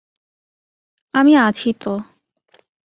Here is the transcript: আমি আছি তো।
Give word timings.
আমি 1.13 1.33
আছি 1.37 1.69
তো। 1.81 1.93